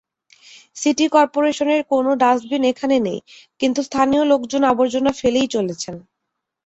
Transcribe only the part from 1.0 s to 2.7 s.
করপোরেশনের কোনো ডাস্টবিন